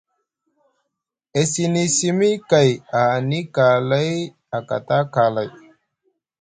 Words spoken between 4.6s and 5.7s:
kata kaalay.